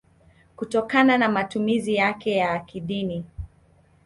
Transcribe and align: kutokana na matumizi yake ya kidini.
kutokana 0.55 1.17
na 1.17 1.29
matumizi 1.29 1.95
yake 1.95 2.35
ya 2.35 2.59
kidini. 2.59 3.25